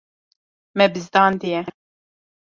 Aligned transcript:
Me 0.77 0.87
bizdandiye. 0.95 1.61